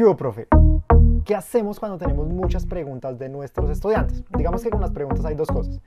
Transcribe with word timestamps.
¿Qué 0.00 0.06
hubo, 0.06 0.16
profe? 0.16 0.48
¿Qué 1.26 1.34
hacemos 1.34 1.78
cuando 1.78 1.98
tenemos 1.98 2.26
muchas 2.26 2.64
preguntas 2.64 3.18
de 3.18 3.28
nuestros 3.28 3.68
estudiantes? 3.68 4.24
Digamos 4.34 4.62
que 4.62 4.70
con 4.70 4.80
las 4.80 4.92
preguntas 4.92 5.26
hay 5.26 5.34
dos 5.34 5.48
cosas. 5.48 5.78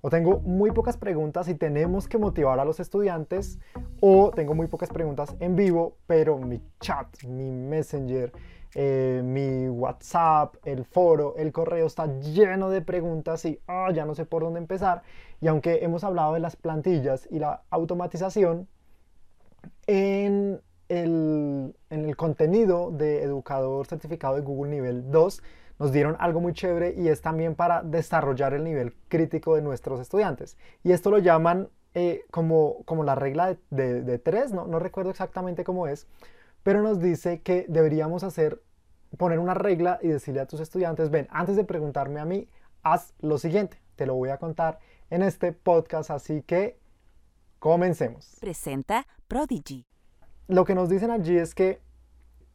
O 0.00 0.08
tengo 0.08 0.40
muy 0.40 0.70
pocas 0.70 0.96
preguntas 0.96 1.48
y 1.48 1.54
tenemos 1.54 2.08
que 2.08 2.16
motivar 2.16 2.58
a 2.60 2.64
los 2.64 2.80
estudiantes, 2.80 3.58
o 4.00 4.30
tengo 4.34 4.54
muy 4.54 4.68
pocas 4.68 4.88
preguntas 4.88 5.36
en 5.38 5.54
vivo, 5.54 5.98
pero 6.06 6.38
mi 6.38 6.62
chat, 6.80 7.08
mi 7.24 7.50
messenger, 7.50 8.32
eh, 8.74 9.20
mi 9.22 9.68
WhatsApp, 9.68 10.54
el 10.64 10.86
foro, 10.86 11.34
el 11.36 11.52
correo 11.52 11.88
está 11.88 12.06
lleno 12.06 12.70
de 12.70 12.80
preguntas 12.80 13.44
y 13.44 13.60
ah, 13.66 13.90
ya 13.92 14.06
no 14.06 14.14
sé 14.14 14.24
por 14.24 14.44
dónde 14.44 14.60
empezar. 14.60 15.02
Y 15.42 15.46
aunque 15.46 15.84
hemos 15.84 16.04
hablado 16.04 16.32
de 16.32 16.40
las 16.40 16.56
plantillas 16.56 17.28
y 17.30 17.38
la 17.38 17.64
automatización, 17.68 18.66
en 19.86 20.62
el, 20.88 21.74
en 21.90 22.04
el 22.04 22.16
contenido 22.16 22.90
de 22.90 23.22
educador 23.22 23.86
certificado 23.86 24.36
de 24.36 24.42
Google 24.42 24.70
nivel 24.70 25.10
2 25.10 25.42
nos 25.78 25.92
dieron 25.92 26.16
algo 26.18 26.40
muy 26.40 26.52
chévere 26.52 26.94
y 26.96 27.08
es 27.08 27.20
también 27.20 27.54
para 27.54 27.82
desarrollar 27.82 28.54
el 28.54 28.64
nivel 28.64 28.94
crítico 29.08 29.54
de 29.54 29.62
nuestros 29.62 30.00
estudiantes. 30.00 30.56
Y 30.82 30.92
esto 30.92 31.10
lo 31.10 31.18
llaman 31.18 31.68
eh, 31.94 32.24
como, 32.30 32.82
como 32.84 33.04
la 33.04 33.14
regla 33.14 33.56
de, 33.70 34.02
de, 34.02 34.18
tres, 34.18 34.52
no, 34.52 34.66
no 34.66 34.78
recuerdo 34.78 35.10
exactamente 35.10 35.64
cómo 35.64 35.86
es, 35.86 36.06
pero 36.62 36.82
nos 36.82 37.00
dice 37.00 37.40
que 37.42 37.64
deberíamos 37.68 38.24
hacer, 38.24 38.62
poner 39.16 39.38
una 39.38 39.54
regla 39.54 39.98
y 40.02 40.08
decirle 40.08 40.40
a 40.40 40.46
tus 40.46 40.60
estudiantes, 40.60 41.10
ven, 41.10 41.28
antes 41.30 41.56
de 41.56 41.64
preguntarme 41.64 42.20
a 42.20 42.24
mí, 42.24 42.48
haz 42.82 43.14
lo 43.20 43.38
siguiente, 43.38 43.80
te 43.96 44.06
lo 44.06 44.14
voy 44.14 44.30
a 44.30 44.38
contar 44.38 44.80
en 45.10 45.22
este 45.22 45.52
podcast, 45.52 46.10
así 46.10 46.42
que 46.42 46.78
comencemos. 47.58 48.36
Presenta 48.40 49.06
Prodigy 49.28 49.86
lo 50.48 50.64
que 50.64 50.74
nos 50.74 50.88
dicen 50.88 51.10
allí 51.10 51.36
es 51.36 51.54
que 51.54 51.80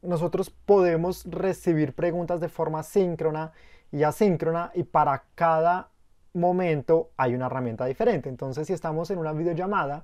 nosotros 0.01 0.49
podemos 0.49 1.25
recibir 1.25 1.93
preguntas 1.93 2.41
de 2.41 2.49
forma 2.49 2.83
síncrona 2.83 3.51
y 3.91 4.03
asíncrona 4.03 4.71
y 4.73 4.83
para 4.83 5.23
cada 5.35 5.89
momento 6.33 7.11
hay 7.15 7.35
una 7.35 7.45
herramienta 7.45 7.85
diferente. 7.85 8.29
Entonces, 8.29 8.67
si 8.67 8.73
estamos 8.73 9.11
en 9.11 9.19
una 9.19 9.31
videollamada, 9.31 10.03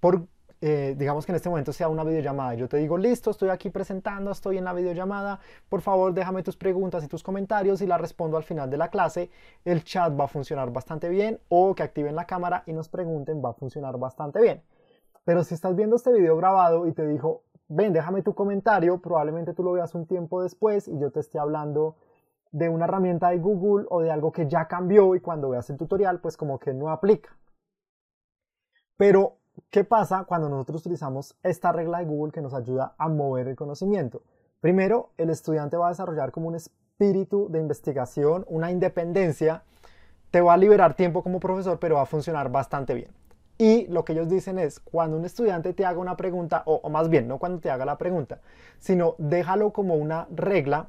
por, 0.00 0.26
eh, 0.62 0.94
digamos 0.96 1.26
que 1.26 1.32
en 1.32 1.36
este 1.36 1.50
momento 1.50 1.72
sea 1.72 1.88
una 1.88 2.02
videollamada, 2.02 2.54
yo 2.54 2.66
te 2.68 2.78
digo, 2.78 2.96
listo, 2.96 3.30
estoy 3.30 3.50
aquí 3.50 3.68
presentando, 3.68 4.30
estoy 4.30 4.56
en 4.56 4.64
la 4.64 4.72
videollamada, 4.72 5.38
por 5.68 5.82
favor 5.82 6.14
déjame 6.14 6.42
tus 6.42 6.56
preguntas 6.56 7.04
y 7.04 7.08
tus 7.08 7.22
comentarios 7.22 7.82
y 7.82 7.86
las 7.86 8.00
respondo 8.00 8.38
al 8.38 8.44
final 8.44 8.70
de 8.70 8.78
la 8.78 8.88
clase, 8.88 9.30
el 9.64 9.84
chat 9.84 10.18
va 10.18 10.24
a 10.24 10.28
funcionar 10.28 10.72
bastante 10.72 11.10
bien 11.10 11.38
o 11.50 11.74
que 11.74 11.82
activen 11.82 12.16
la 12.16 12.26
cámara 12.26 12.62
y 12.66 12.72
nos 12.72 12.88
pregunten 12.88 13.42
va 13.44 13.50
a 13.50 13.54
funcionar 13.54 13.98
bastante 13.98 14.40
bien. 14.40 14.62
Pero 15.28 15.44
si 15.44 15.52
estás 15.52 15.76
viendo 15.76 15.96
este 15.96 16.10
video 16.10 16.38
grabado 16.38 16.86
y 16.86 16.92
te 16.92 17.06
dijo, 17.06 17.42
ven, 17.68 17.92
déjame 17.92 18.22
tu 18.22 18.34
comentario, 18.34 19.02
probablemente 19.02 19.52
tú 19.52 19.62
lo 19.62 19.72
veas 19.72 19.94
un 19.94 20.06
tiempo 20.06 20.42
después 20.42 20.88
y 20.88 20.98
yo 20.98 21.10
te 21.10 21.20
esté 21.20 21.38
hablando 21.38 21.96
de 22.50 22.70
una 22.70 22.86
herramienta 22.86 23.28
de 23.28 23.36
Google 23.36 23.84
o 23.90 24.00
de 24.00 24.10
algo 24.10 24.32
que 24.32 24.48
ya 24.48 24.66
cambió 24.68 25.14
y 25.14 25.20
cuando 25.20 25.50
veas 25.50 25.68
el 25.68 25.76
tutorial, 25.76 26.20
pues 26.20 26.38
como 26.38 26.58
que 26.58 26.72
no 26.72 26.88
aplica. 26.88 27.36
Pero, 28.96 29.36
¿qué 29.68 29.84
pasa 29.84 30.24
cuando 30.24 30.48
nosotros 30.48 30.80
utilizamos 30.80 31.36
esta 31.42 31.72
regla 31.72 31.98
de 31.98 32.06
Google 32.06 32.32
que 32.32 32.40
nos 32.40 32.54
ayuda 32.54 32.94
a 32.96 33.10
mover 33.10 33.48
el 33.48 33.54
conocimiento? 33.54 34.22
Primero, 34.60 35.10
el 35.18 35.28
estudiante 35.28 35.76
va 35.76 35.88
a 35.88 35.90
desarrollar 35.90 36.32
como 36.32 36.48
un 36.48 36.54
espíritu 36.54 37.50
de 37.50 37.60
investigación, 37.60 38.46
una 38.48 38.70
independencia, 38.70 39.62
te 40.30 40.40
va 40.40 40.54
a 40.54 40.56
liberar 40.56 40.94
tiempo 40.94 41.22
como 41.22 41.38
profesor, 41.38 41.78
pero 41.78 41.96
va 41.96 42.02
a 42.04 42.06
funcionar 42.06 42.50
bastante 42.50 42.94
bien. 42.94 43.10
Y 43.58 43.88
lo 43.88 44.04
que 44.04 44.12
ellos 44.12 44.28
dicen 44.28 44.58
es, 44.58 44.78
cuando 44.78 45.16
un 45.16 45.24
estudiante 45.24 45.72
te 45.74 45.84
haga 45.84 45.98
una 45.98 46.16
pregunta, 46.16 46.62
o, 46.64 46.88
más 46.88 47.08
bien, 47.08 47.26
no 47.26 47.38
cuando 47.38 47.58
te 47.58 47.70
haga 47.70 47.84
la 47.84 47.98
pregunta, 47.98 48.40
sino 48.78 49.16
déjalo 49.18 49.72
como 49.72 49.96
una 49.96 50.28
regla 50.30 50.88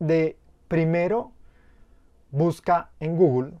de, 0.00 0.36
primero, 0.66 1.30
busca 2.32 2.90
en 2.98 3.16
Google, 3.16 3.52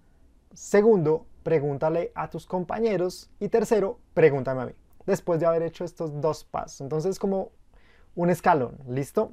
segundo, 0.52 1.26
pregúntale 1.44 2.10
a 2.16 2.28
tus 2.28 2.46
compañeros 2.46 3.30
y 3.38 3.48
tercero, 3.48 4.00
pregúntame 4.14 4.62
a 4.62 4.66
mí, 4.66 4.72
después 5.06 5.38
de 5.38 5.46
haber 5.46 5.62
hecho 5.62 5.84
estos 5.84 6.20
dos 6.20 6.42
pasos. 6.42 6.80
Entonces, 6.80 7.20
como 7.20 7.52
un 8.16 8.30
escalón, 8.30 8.78
¿listo? 8.88 9.32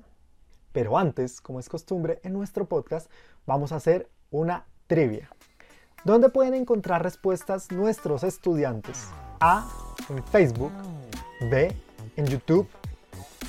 Pero 0.73 0.95
antes, 0.95 1.41
como 1.41 1.59
es 1.59 1.69
costumbre 1.69 2.19
en 2.23 2.33
nuestro 2.33 2.65
podcast, 2.65 3.09
vamos 3.47 3.71
a 3.71 3.77
hacer 3.77 4.09
una 4.29 4.67
trivia. 4.85 5.29
¿Dónde 6.07 6.29
pueden 6.29 6.53
encontrar 6.53 7.03
respuestas 7.03 7.69
nuestros 7.69 8.23
estudiantes? 8.23 9.09
A. 9.41 9.67
En 10.07 10.23
Facebook. 10.23 10.71
B. 11.51 11.75
En 12.15 12.25
YouTube. 12.25 12.65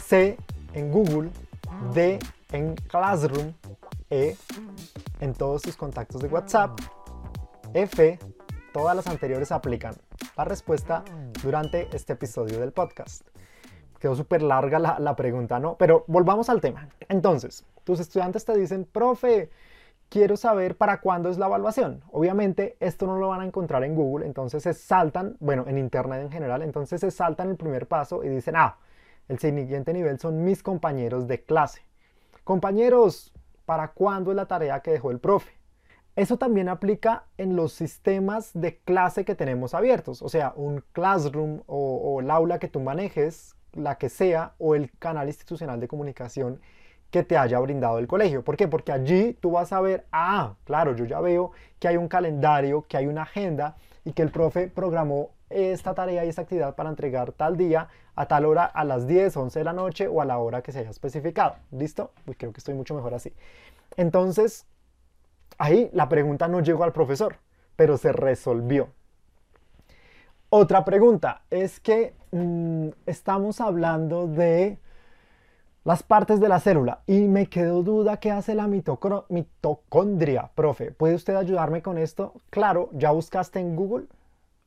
C. 0.04 0.36
En 0.74 0.90
Google. 0.90 1.30
D. 1.94 2.18
En 2.50 2.74
Classroom. 2.74 3.52
E. 4.10 4.36
En 5.20 5.34
todos 5.34 5.62
sus 5.62 5.76
contactos 5.76 6.20
de 6.20 6.26
WhatsApp. 6.26 6.76
F. 7.74 8.18
Todas 8.72 8.96
las 8.96 9.06
anteriores 9.06 9.52
aplican. 9.52 9.94
La 10.36 10.44
respuesta 10.44 11.04
durante 11.40 11.88
este 11.94 12.14
episodio 12.14 12.58
del 12.58 12.72
podcast. 12.72 13.22
Quedó 14.00 14.16
súper 14.16 14.42
larga 14.42 14.80
la, 14.80 14.98
la 14.98 15.14
pregunta, 15.14 15.60
¿no? 15.60 15.76
Pero 15.76 16.02
volvamos 16.08 16.48
al 16.48 16.60
tema. 16.60 16.88
Entonces, 17.08 17.64
tus 17.84 18.00
estudiantes 18.00 18.44
te 18.44 18.58
dicen, 18.58 18.84
profe, 18.84 19.48
quiero 20.08 20.36
saber 20.36 20.76
para 20.76 21.00
cuándo 21.00 21.28
es 21.28 21.38
la 21.38 21.46
evaluación. 21.46 22.02
Obviamente 22.10 22.76
esto 22.80 23.06
no 23.06 23.18
lo 23.18 23.28
van 23.28 23.42
a 23.42 23.46
encontrar 23.46 23.84
en 23.84 23.94
Google, 23.94 24.26
entonces 24.26 24.62
se 24.62 24.74
saltan, 24.74 25.36
bueno, 25.40 25.64
en 25.68 25.78
Internet 25.78 26.22
en 26.22 26.30
general, 26.30 26.62
entonces 26.62 27.00
se 27.00 27.10
saltan 27.10 27.50
el 27.50 27.56
primer 27.56 27.86
paso 27.86 28.24
y 28.24 28.28
dicen, 28.28 28.56
ah, 28.56 28.78
el 29.28 29.38
siguiente 29.38 29.92
nivel 29.92 30.18
son 30.18 30.44
mis 30.44 30.62
compañeros 30.62 31.28
de 31.28 31.42
clase. 31.42 31.82
Compañeros, 32.44 33.32
¿para 33.66 33.88
cuándo 33.88 34.30
es 34.30 34.36
la 34.36 34.46
tarea 34.46 34.80
que 34.80 34.92
dejó 34.92 35.10
el 35.10 35.20
profe? 35.20 35.52
Eso 36.16 36.36
también 36.36 36.68
aplica 36.68 37.26
en 37.36 37.54
los 37.54 37.72
sistemas 37.72 38.50
de 38.54 38.78
clase 38.78 39.24
que 39.24 39.34
tenemos 39.34 39.74
abiertos, 39.74 40.22
o 40.22 40.28
sea, 40.28 40.52
un 40.56 40.82
classroom 40.92 41.60
o, 41.66 41.96
o 41.96 42.20
el 42.20 42.30
aula 42.30 42.58
que 42.58 42.68
tú 42.68 42.80
manejes, 42.80 43.54
la 43.72 43.98
que 43.98 44.08
sea, 44.08 44.54
o 44.58 44.74
el 44.74 44.90
canal 44.98 45.28
institucional 45.28 45.78
de 45.78 45.86
comunicación 45.86 46.60
que 47.10 47.22
te 47.22 47.36
haya 47.36 47.58
brindado 47.58 47.98
el 47.98 48.06
colegio. 48.06 48.42
¿Por 48.42 48.56
qué? 48.56 48.68
Porque 48.68 48.92
allí 48.92 49.34
tú 49.40 49.52
vas 49.52 49.72
a 49.72 49.80
ver, 49.80 50.06
ah, 50.12 50.54
claro, 50.64 50.94
yo 50.94 51.04
ya 51.04 51.20
veo 51.20 51.52
que 51.78 51.88
hay 51.88 51.96
un 51.96 52.08
calendario, 52.08 52.84
que 52.88 52.96
hay 52.96 53.06
una 53.06 53.22
agenda 53.22 53.76
y 54.04 54.12
que 54.12 54.22
el 54.22 54.30
profe 54.30 54.68
programó 54.68 55.30
esta 55.50 55.94
tarea 55.94 56.24
y 56.24 56.28
esta 56.28 56.42
actividad 56.42 56.74
para 56.74 56.90
entregar 56.90 57.32
tal 57.32 57.56
día 57.56 57.88
a 58.14 58.26
tal 58.26 58.44
hora 58.44 58.64
a 58.64 58.84
las 58.84 59.06
10, 59.06 59.36
11 59.36 59.58
de 59.58 59.64
la 59.64 59.72
noche 59.72 60.08
o 60.08 60.20
a 60.20 60.24
la 60.24 60.38
hora 60.38 60.62
que 60.62 60.72
se 60.72 60.80
haya 60.80 60.90
especificado. 60.90 61.56
¿Listo? 61.70 62.12
Creo 62.36 62.52
que 62.52 62.58
estoy 62.58 62.74
mucho 62.74 62.94
mejor 62.94 63.14
así. 63.14 63.32
Entonces, 63.96 64.66
ahí 65.56 65.88
la 65.92 66.08
pregunta 66.08 66.48
no 66.48 66.60
llegó 66.60 66.84
al 66.84 66.92
profesor, 66.92 67.36
pero 67.76 67.96
se 67.96 68.12
resolvió. 68.12 68.88
Otra 70.50 70.84
pregunta 70.84 71.42
es 71.50 71.78
que 71.78 72.14
mm, 72.32 72.88
estamos 73.06 73.60
hablando 73.60 74.26
de 74.26 74.78
las 75.88 76.02
partes 76.02 76.38
de 76.38 76.50
la 76.50 76.60
célula. 76.60 77.00
Y 77.06 77.28
me 77.28 77.46
quedó 77.46 77.82
duda 77.82 78.18
qué 78.18 78.30
hace 78.30 78.54
la 78.54 78.66
mitocondria, 78.66 80.50
profe. 80.54 80.90
¿Puede 80.92 81.14
usted 81.14 81.34
ayudarme 81.34 81.80
con 81.80 81.96
esto? 81.96 82.34
Claro, 82.50 82.90
¿ya 82.92 83.10
buscaste 83.10 83.58
en 83.58 83.74
Google? 83.74 84.04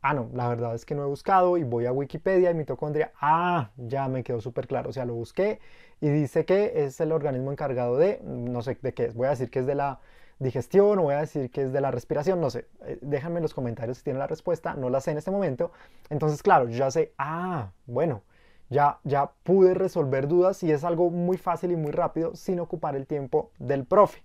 Ah, 0.01 0.15
no, 0.15 0.31
la 0.33 0.49
verdad 0.49 0.73
es 0.73 0.83
que 0.83 0.95
no 0.95 1.03
he 1.03 1.05
buscado 1.05 1.57
y 1.57 1.63
voy 1.63 1.85
a 1.85 1.91
Wikipedia 1.91 2.49
y 2.49 2.55
mitocondria. 2.55 3.11
Ah, 3.21 3.69
ya 3.77 4.07
me 4.07 4.23
quedó 4.23 4.41
súper 4.41 4.65
claro. 4.65 4.89
O 4.89 4.93
sea, 4.93 5.05
lo 5.05 5.13
busqué 5.13 5.59
y 5.99 6.09
dice 6.09 6.43
que 6.43 6.85
es 6.85 6.99
el 6.99 7.11
organismo 7.11 7.51
encargado 7.51 7.97
de, 7.97 8.19
no 8.23 8.63
sé 8.63 8.79
de 8.81 8.95
qué 8.95 9.05
es. 9.05 9.13
Voy 9.13 9.27
a 9.27 9.29
decir 9.29 9.51
que 9.51 9.59
es 9.59 9.67
de 9.67 9.75
la 9.75 9.99
digestión 10.39 10.97
o 10.97 11.03
voy 11.03 11.13
a 11.13 11.19
decir 11.19 11.51
que 11.51 11.61
es 11.61 11.71
de 11.71 11.81
la 11.81 11.91
respiración, 11.91 12.41
no 12.41 12.49
sé. 12.49 12.65
Eh, 12.87 12.97
déjenme 12.99 13.37
en 13.37 13.43
los 13.43 13.53
comentarios 13.53 13.99
si 13.99 14.03
tienen 14.05 14.17
la 14.17 14.25
respuesta. 14.25 14.73
No 14.73 14.89
la 14.89 14.99
sé 15.01 15.11
en 15.11 15.19
este 15.19 15.29
momento. 15.29 15.71
Entonces, 16.09 16.41
claro, 16.41 16.67
ya 16.67 16.89
sé, 16.89 17.13
ah, 17.19 17.73
bueno, 17.85 18.23
ya, 18.71 18.99
ya 19.03 19.33
pude 19.43 19.73
resolver 19.73 20.29
dudas 20.29 20.63
y 20.63 20.71
es 20.71 20.85
algo 20.85 21.09
muy 21.11 21.37
fácil 21.37 21.71
y 21.71 21.75
muy 21.75 21.91
rápido 21.91 22.35
sin 22.35 22.59
ocupar 22.61 22.95
el 22.95 23.05
tiempo 23.05 23.51
del 23.59 23.85
profe. 23.85 24.23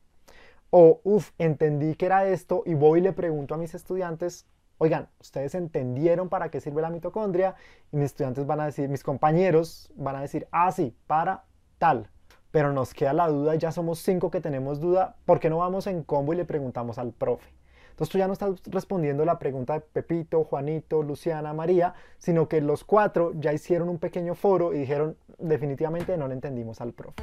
O, 0.70 1.00
uff, 1.02 1.32
entendí 1.38 1.96
que 1.96 2.06
era 2.06 2.26
esto 2.28 2.62
y 2.64 2.74
voy 2.74 3.00
y 3.00 3.02
le 3.02 3.12
pregunto 3.12 3.54
a 3.54 3.58
mis 3.58 3.74
estudiantes, 3.74 4.46
oigan, 4.78 5.08
¿ustedes 5.20 5.56
entendieron 5.56 6.28
para 6.28 6.48
qué 6.48 6.60
sirve 6.60 6.80
la 6.80 6.90
mitocondria? 6.90 7.56
Y 7.90 7.96
mis 7.96 8.06
estudiantes 8.06 8.46
van 8.46 8.60
a 8.60 8.66
decir, 8.66 8.88
mis 8.88 9.02
compañeros 9.02 9.92
van 9.96 10.14
a 10.14 10.20
decir, 10.20 10.46
ah, 10.52 10.70
sí, 10.70 10.96
para 11.08 11.44
tal. 11.78 12.08
Pero 12.52 12.72
nos 12.72 12.94
queda 12.94 13.12
la 13.12 13.26
duda, 13.26 13.56
ya 13.56 13.72
somos 13.72 13.98
cinco 13.98 14.30
que 14.30 14.40
tenemos 14.40 14.78
duda, 14.80 15.16
¿por 15.24 15.40
qué 15.40 15.50
no 15.50 15.58
vamos 15.58 15.88
en 15.88 16.04
combo 16.04 16.32
y 16.32 16.36
le 16.36 16.44
preguntamos 16.44 16.98
al 16.98 17.12
profe? 17.12 17.55
Entonces 17.96 18.12
tú 18.12 18.18
ya 18.18 18.26
no 18.26 18.34
estás 18.34 18.60
respondiendo 18.66 19.24
la 19.24 19.38
pregunta 19.38 19.72
de 19.72 19.80
Pepito, 19.80 20.44
Juanito, 20.44 21.02
Luciana, 21.02 21.54
María, 21.54 21.94
sino 22.18 22.46
que 22.46 22.60
los 22.60 22.84
cuatro 22.84 23.32
ya 23.36 23.54
hicieron 23.54 23.88
un 23.88 23.96
pequeño 23.96 24.34
foro 24.34 24.74
y 24.74 24.80
dijeron 24.80 25.16
definitivamente 25.38 26.14
no 26.18 26.28
le 26.28 26.34
entendimos 26.34 26.82
al 26.82 26.92
profe. 26.92 27.22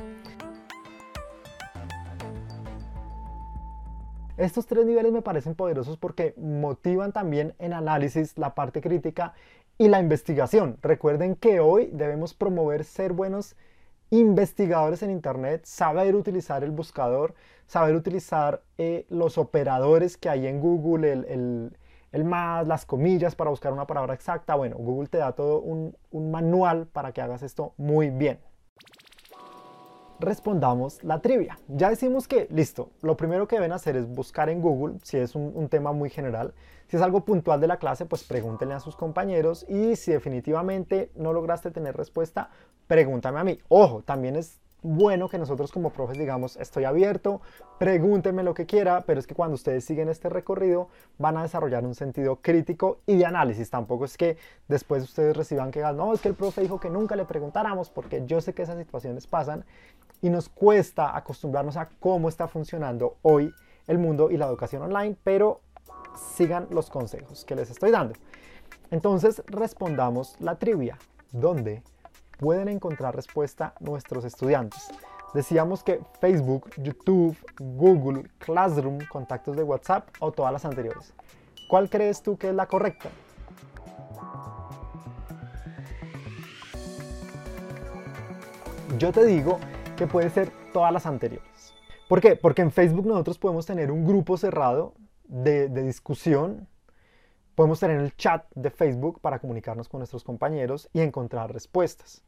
Estos 4.35 4.65
tres 4.65 4.83
niveles 4.87 5.11
me 5.11 5.21
parecen 5.21 5.53
poderosos 5.53 5.99
porque 5.99 6.33
motivan 6.37 7.11
también 7.11 7.53
en 7.59 7.73
análisis 7.73 8.35
la 8.39 8.55
parte 8.55 8.81
crítica 8.81 9.35
y 9.77 9.89
la 9.89 9.99
investigación. 9.99 10.79
Recuerden 10.81 11.35
que 11.35 11.59
hoy 11.59 11.91
debemos 11.93 12.33
promover 12.33 12.83
ser 12.83 13.13
buenos 13.13 13.55
investigadores 14.19 15.01
en 15.01 15.10
Internet, 15.10 15.65
saber 15.65 16.15
utilizar 16.15 16.63
el 16.63 16.71
buscador, 16.71 17.33
saber 17.65 17.95
utilizar 17.95 18.62
eh, 18.77 19.06
los 19.10 19.38
operadores 19.38 20.18
que 20.18 20.30
hay 20.30 20.45
en 20.45 20.60
Google, 20.60 21.12
el, 21.12 21.75
el, 22.12 22.24
más, 22.24 22.68
las 22.68 22.86
comillas 22.86 23.36
para 23.36 23.50
buscar 23.50 23.74
una 23.74 23.88
palabra 23.88 24.13
exacta. 24.13 24.56
Bueno, 24.56 24.77
Google 24.77 25.07
te 25.07 25.18
da 25.18 25.31
todo 25.31 25.60
un, 25.62 25.98
un 26.12 26.31
manual 26.31 26.86
para 26.86 27.12
que 27.12 27.21
hagas 27.21 27.42
esto 27.42 27.74
muy 27.77 28.12
bien 28.12 28.39
respondamos 30.25 31.03
la 31.03 31.21
trivia. 31.21 31.57
Ya 31.67 31.89
decimos 31.89 32.27
que, 32.27 32.47
listo, 32.49 32.91
lo 33.01 33.17
primero 33.17 33.47
que 33.47 33.55
deben 33.55 33.71
hacer 33.71 33.95
es 33.95 34.07
buscar 34.07 34.49
en 34.49 34.61
Google, 34.61 34.95
si 35.03 35.17
es 35.17 35.35
un, 35.35 35.67
tema 35.69 35.91
muy 35.91 36.09
general. 36.09 36.53
Si 36.87 36.97
es 36.97 37.01
algo 37.01 37.25
puntual 37.25 37.59
de 37.61 37.67
la 37.67 37.77
clase, 37.77 38.05
pues 38.05 38.23
pregúntenle 38.23 38.75
a 38.75 38.79
sus 38.79 38.95
compañeros 38.95 39.65
y 39.69 39.95
si 39.95 40.11
definitivamente 40.11 41.11
no 41.15 41.33
lograste 41.33 41.71
tener 41.71 41.95
respuesta, 41.95 42.49
pregúntame 42.87 43.39
a 43.39 43.43
mí. 43.43 43.59
Ojo, 43.69 44.03
también 44.03 44.35
es 44.35 44.59
bueno 44.83 45.29
que 45.29 45.37
nosotros 45.37 45.71
como 45.71 45.91
profes 45.91 46.17
digamos, 46.17 46.57
estoy 46.57 46.83
abierto, 46.83 47.41
pregúntenme 47.79 48.43
lo 48.43 48.53
que 48.53 48.65
quiera, 48.65 49.01
pero 49.01 49.19
es 49.19 49.25
que 49.25 49.33
cuando 49.33 49.55
ustedes 49.55 49.85
siguen 49.85 50.09
este 50.09 50.29
recorrido 50.29 50.89
van 51.17 51.37
a 51.37 51.43
desarrollar 51.43 51.85
un 51.85 51.95
sentido 51.95 52.37
crítico 52.41 52.99
y 53.07 53.17
de 53.17 53.25
análisis. 53.25 53.69
Tampoco 53.69 54.05
es 54.05 54.17
que 54.17 54.37
después 54.67 55.03
ustedes 55.03 55.35
reciban 55.35 55.71
que 55.71 55.81
no, 55.81 56.13
es 56.13 56.21
que 56.21 56.27
el 56.27 56.35
profe 56.35 56.61
dijo 56.61 56.79
que 56.79 56.89
nunca 56.89 57.15
le 57.15 57.25
preguntáramos, 57.25 57.89
porque 57.89 58.23
yo 58.25 58.41
sé 58.41 58.53
que 58.53 58.63
esas 58.63 58.77
situaciones 58.77 59.25
pasan 59.25 59.65
y 60.23 60.29
nos 60.29 60.47
cuesta 60.47 61.15
acostumbrarnos 61.15 61.75
a 61.75 61.89
cómo 61.99 62.29
está 62.29 62.47
funcionando 62.47 63.17
hoy 63.21 63.53
el 63.87 63.99
mundo 63.99 64.31
y 64.31 64.37
la 64.37 64.47
educación 64.47 64.81
online, 64.81 65.17
pero 65.21 65.59
sigan 66.15 66.65
los 66.71 66.89
consejos 66.89 67.43
que 67.43 67.55
les 67.55 67.69
estoy 67.69 67.91
dando. 67.91 68.15
Entonces 68.89 69.43
respondamos 69.47 70.37
la 70.39 70.55
trivia. 70.55 70.97
¿Dónde 71.33 71.83
pueden 72.39 72.69
encontrar 72.69 73.13
respuesta 73.13 73.73
nuestros 73.81 74.23
estudiantes? 74.23 74.87
Decíamos 75.33 75.83
que 75.83 75.99
Facebook, 76.21 76.69
YouTube, 76.77 77.35
Google, 77.59 78.29
Classroom, 78.37 78.99
contactos 79.11 79.57
de 79.57 79.63
WhatsApp 79.63 80.07
o 80.19 80.31
todas 80.31 80.53
las 80.53 80.63
anteriores. 80.63 81.13
¿Cuál 81.67 81.89
crees 81.89 82.21
tú 82.21 82.37
que 82.37 82.47
es 82.47 82.55
la 82.55 82.67
correcta? 82.67 83.09
Yo 88.97 89.11
te 89.11 89.25
digo 89.25 89.59
que 90.03 90.07
puede 90.07 90.29
ser 90.29 90.51
todas 90.73 90.91
las 90.91 91.05
anteriores. 91.05 91.73
¿Por 92.09 92.19
qué? 92.19 92.35
Porque 92.35 92.61
en 92.61 92.71
Facebook 92.71 93.05
nosotros 93.05 93.38
podemos 93.38 93.65
tener 93.65 93.89
un 93.89 94.03
grupo 94.05 94.35
cerrado 94.35 94.95
de, 95.23 95.69
discusión, 95.69 96.67
podemos 97.55 97.79
tener 97.79 98.01
el 98.01 98.13
chat 98.17 98.44
de 98.53 98.69
Facebook 98.69 99.21
para 99.21 99.39
comunicarnos 99.39 99.88
con 99.88 100.00
nuestros 100.01 100.25
compañeros 100.25 100.89
y 100.91 101.00
encontrar 101.00 101.53
respuestas. 101.53 102.21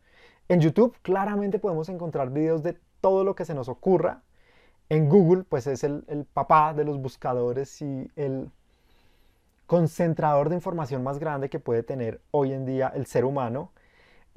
En 0.48 0.62
YouTube 0.62 0.95
claramente 1.01 1.60
podemos 1.60 1.89
encontrar 1.89 2.30
videos 2.30 2.63
de 2.63 2.77
todo 3.01 3.25
lo 3.25 3.36
que 3.36 3.44
se 3.44 3.54
nos 3.54 3.68
ocurra. 3.68 4.24
En 4.88 5.10
Google 5.10 5.44
pues 5.44 5.68
es 5.68 5.83
el, 5.83 6.06
el 6.07 6.24
papá 6.24 6.74
de 6.74 6.86
los 6.86 6.98
buscadores 7.01 7.81
y 7.81 8.10
el 8.16 8.51
concentrador 9.66 10.48
de 10.48 10.56
información 10.56 11.04
más 11.04 11.19
grande 11.19 11.50
que 11.50 11.60
puede 11.60 11.83
tener 11.83 12.21
hoy 12.31 12.54
en 12.54 12.66
día 12.66 12.88
el 12.95 13.06
ser 13.06 13.25
humano 13.25 13.74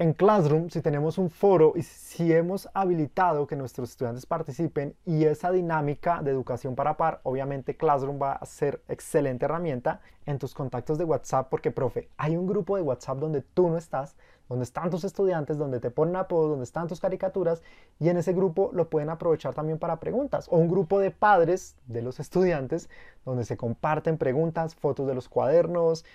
en 0.01 0.13
Classroom, 0.13 0.69
si 0.69 0.81
tenemos 0.81 1.17
un 1.17 1.29
foro 1.29 1.73
y 1.75 1.81
si 1.83 2.31
hemos 2.31 2.69
habilitado 2.73 3.45
que 3.47 3.57
nuestros 3.57 3.89
estudiantes 3.89 4.25
participen 4.25 4.95
y 5.05 5.25
esa 5.25 5.51
dinámica 5.51 6.23
de 6.23 6.31
educación 6.31 6.73
para 6.73 6.95
par, 6.95 7.19
obviamente 7.23 7.75
Classroom 7.75 8.17
va 8.19 8.31
a 8.31 8.45
ser 8.45 8.81
excelente 8.87 9.43
herramienta 9.43 9.99
en 10.25 10.39
tus 10.39 10.53
contactos 10.53 10.97
de 10.97 11.03
WhatsApp 11.03 11.49
porque, 11.49 11.71
profe, 11.71 12.07
hay 12.15 12.37
un 12.37 12.47
grupo 12.47 12.77
de 12.77 12.81
WhatsApp 12.81 13.17
donde 13.17 13.41
tú 13.41 13.67
no 13.67 13.75
estás, 13.75 14.15
donde 14.47 14.63
están 14.63 14.89
tus 14.89 15.03
estudiantes, 15.03 15.57
donde 15.57 15.81
te 15.81 15.91
ponen 15.91 16.15
apodos, 16.15 16.49
donde 16.49 16.63
están 16.63 16.87
tus 16.87 17.01
caricaturas 17.01 17.61
y 17.99 18.07
en 18.07 18.15
ese 18.15 18.31
grupo 18.31 18.69
lo 18.71 18.89
pueden 18.89 19.09
aprovechar 19.09 19.53
también 19.53 19.79
para 19.79 19.99
preguntas 19.99 20.47
o 20.49 20.55
un 20.59 20.69
grupo 20.69 20.99
de 20.99 21.11
padres 21.11 21.75
de 21.87 22.01
los 22.01 22.21
estudiantes 22.21 22.89
donde 23.25 23.43
se 23.43 23.57
comparten 23.57 24.17
preguntas, 24.17 24.75
fotos 24.75 25.07
de 25.07 25.15
los 25.15 25.27
cuadernos, 25.27 26.05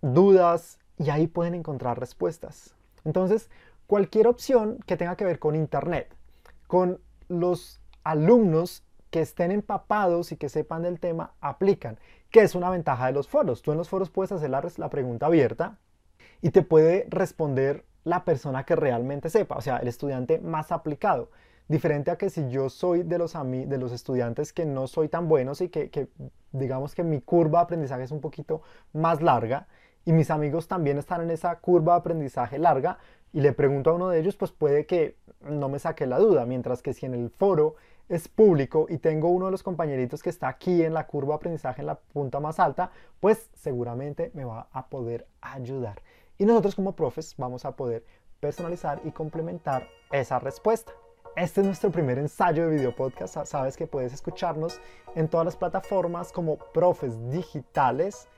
dudas 0.00 0.78
y 0.96 1.10
ahí 1.10 1.26
pueden 1.26 1.54
encontrar 1.54 2.00
respuestas. 2.00 2.76
Entonces, 3.06 3.48
cualquier 3.86 4.26
opción 4.26 4.78
que 4.84 4.96
tenga 4.96 5.16
que 5.16 5.24
ver 5.24 5.38
con 5.38 5.54
Internet, 5.54 6.14
con 6.66 7.00
los 7.28 7.80
alumnos 8.04 8.82
que 9.10 9.20
estén 9.20 9.52
empapados 9.52 10.32
y 10.32 10.36
que 10.36 10.48
sepan 10.48 10.82
del 10.82 11.00
tema, 11.00 11.32
aplican, 11.40 11.98
que 12.30 12.42
es 12.42 12.54
una 12.54 12.68
ventaja 12.68 13.06
de 13.06 13.12
los 13.12 13.28
foros. 13.28 13.62
Tú 13.62 13.72
en 13.72 13.78
los 13.78 13.88
foros 13.88 14.10
puedes 14.10 14.32
hacer 14.32 14.50
la, 14.50 14.90
pregunta 14.90 15.26
abierta 15.26 15.78
y 16.42 16.50
te 16.50 16.62
puede 16.62 17.06
responder 17.08 17.84
la 18.04 18.24
persona 18.24 18.64
que 18.64 18.76
realmente 18.76 19.30
sepa, 19.30 19.56
o 19.56 19.60
sea, 19.60 19.78
el 19.78 19.88
estudiante 19.88 20.38
más 20.38 20.70
aplicado. 20.72 21.30
Diferente 21.68 22.10
a 22.10 22.16
que 22.16 22.30
si 22.30 22.48
yo 22.48 22.68
soy 22.68 23.02
de 23.02 23.18
los, 23.18 23.32
de 23.32 23.78
los 23.78 23.92
estudiantes 23.92 24.52
que 24.52 24.66
no 24.66 24.86
soy 24.86 25.08
tan 25.08 25.28
buenos 25.28 25.60
y 25.60 25.68
que, 25.68 26.08
digamos 26.52 26.94
que 26.94 27.02
mi 27.02 27.20
curva 27.20 27.60
de 27.60 27.64
aprendizaje 27.64 28.04
es 28.04 28.12
un 28.12 28.20
poquito 28.20 28.62
más 28.92 29.22
larga, 29.22 29.66
y 30.06 30.12
mis 30.12 30.30
amigos 30.30 30.68
también 30.68 30.96
están 30.96 31.20
en 31.20 31.30
esa 31.30 31.58
curva 31.58 31.94
de 31.94 31.98
aprendizaje 31.98 32.58
larga 32.58 32.98
y 33.32 33.40
le 33.40 33.52
pregunto 33.52 33.90
a 33.90 33.94
uno 33.94 34.08
de 34.08 34.20
ellos, 34.20 34.36
pues 34.36 34.52
puede 34.52 34.86
que 34.86 35.16
no 35.40 35.68
me 35.68 35.80
saque 35.80 36.06
la 36.06 36.18
duda, 36.18 36.46
mientras 36.46 36.80
que 36.80 36.94
si 36.94 37.04
en 37.04 37.12
el 37.12 37.28
foro 37.28 37.74
es 38.08 38.28
público 38.28 38.86
y 38.88 38.98
tengo 38.98 39.28
uno 39.28 39.46
de 39.46 39.50
los 39.50 39.64
compañeritos 39.64 40.22
que 40.22 40.30
está 40.30 40.46
aquí 40.46 40.84
en 40.84 40.94
la 40.94 41.08
curva 41.08 41.34
de 41.34 41.36
aprendizaje 41.36 41.82
en 41.82 41.88
la 41.88 41.96
punta 41.96 42.38
más 42.38 42.60
alta, 42.60 42.92
pues 43.18 43.50
seguramente 43.54 44.30
me 44.32 44.44
va 44.44 44.68
a 44.72 44.86
poder 44.86 45.26
ayudar. 45.40 46.00
Y 46.38 46.46
nosotros 46.46 46.76
como 46.76 46.94
profes 46.94 47.34
vamos 47.36 47.64
a 47.64 47.74
poder 47.74 48.04
personalizar 48.38 49.00
y 49.04 49.10
complementar 49.10 49.88
esa 50.12 50.38
respuesta. 50.38 50.92
Este 51.34 51.62
es 51.62 51.66
nuestro 51.66 51.90
primer 51.90 52.18
ensayo 52.18 52.64
de 52.64 52.76
video 52.76 52.94
podcast. 52.94 53.44
Sabes 53.44 53.76
que 53.76 53.88
puedes 53.88 54.12
escucharnos 54.12 54.80
en 55.16 55.26
todas 55.28 55.44
las 55.44 55.56
plataformas 55.56 56.30
como 56.30 56.56
profes 56.56 57.28
digitales 57.30 58.28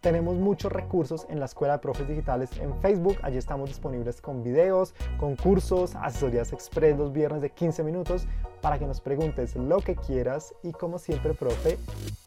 tenemos 0.00 0.36
muchos 0.36 0.72
recursos 0.72 1.26
en 1.28 1.40
la 1.40 1.46
Escuela 1.46 1.74
de 1.74 1.80
Profes 1.80 2.08
Digitales 2.08 2.50
en 2.58 2.74
Facebook. 2.80 3.18
Allí 3.22 3.36
estamos 3.36 3.68
disponibles 3.68 4.20
con 4.20 4.42
videos, 4.42 4.94
con 5.18 5.36
cursos, 5.36 5.94
asesorías 5.96 6.52
express 6.52 6.96
los 6.96 7.12
viernes 7.12 7.42
de 7.42 7.50
15 7.50 7.84
minutos 7.84 8.26
para 8.60 8.78
que 8.78 8.86
nos 8.86 9.00
preguntes 9.00 9.56
lo 9.56 9.78
que 9.78 9.96
quieras 9.96 10.54
y 10.62 10.72
como 10.72 10.98
siempre, 10.98 11.34
profe, 11.34 11.78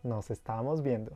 nos 0.04 0.30
estamos 0.30 0.84
viendo. 0.84 1.12